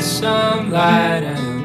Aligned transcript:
sunlight 0.00 1.24
and 1.24 1.55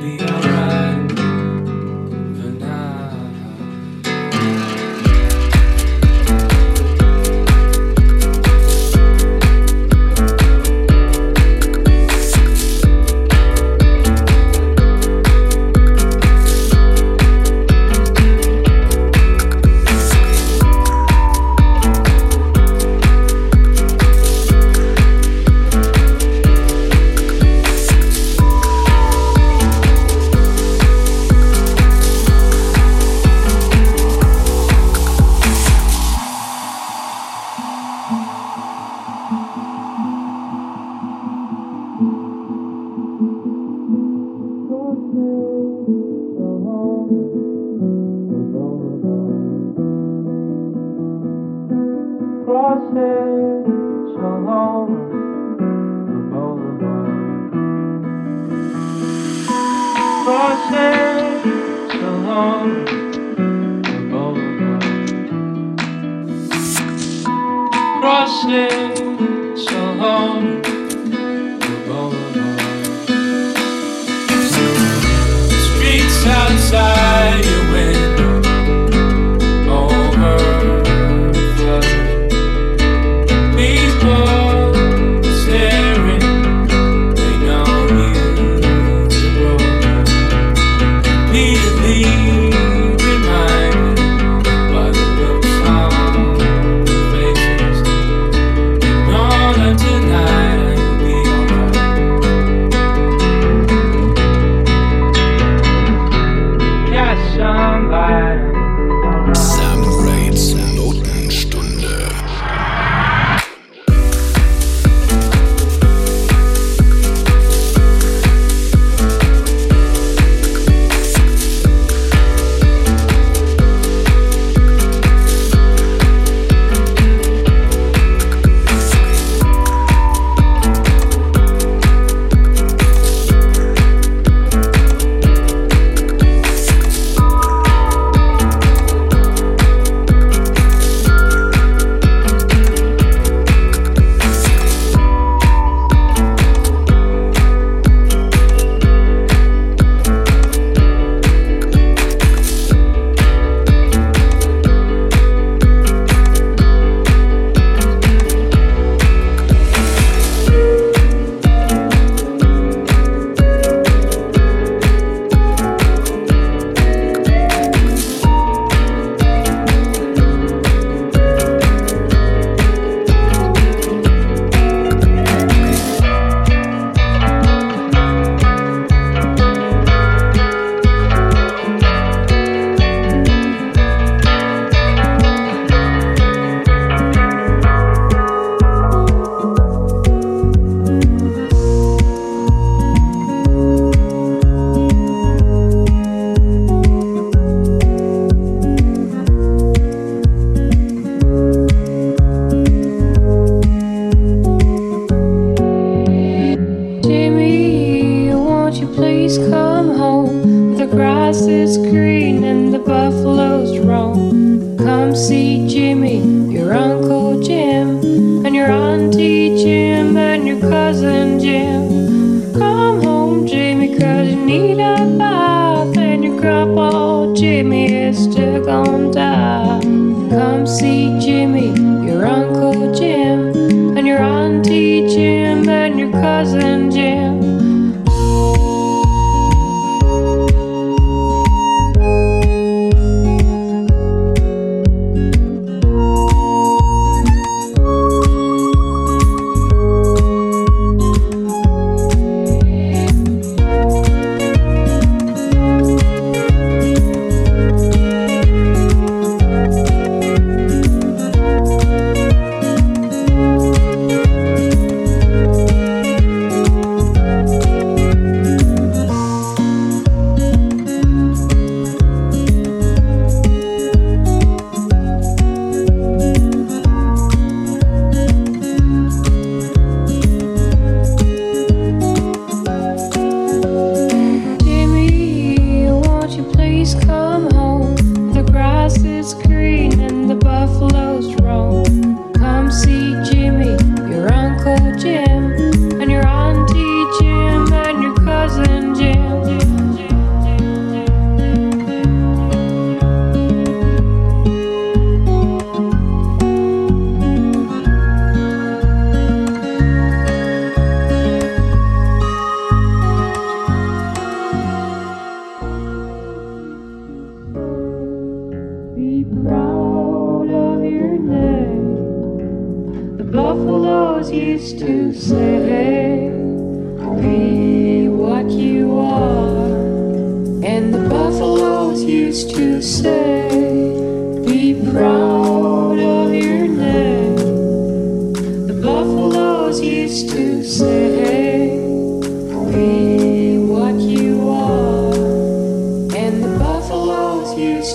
Jimmy. 231.31 231.90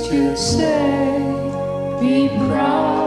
to 0.08 0.36
say, 0.36 1.18
be 2.00 2.28
proud. 2.28 3.05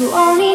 you 0.00 0.10
only 0.12 0.49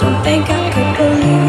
Don't 0.00 0.22
think 0.24 0.50
I 0.50 0.70
could 0.74 0.96
believe 0.98 1.39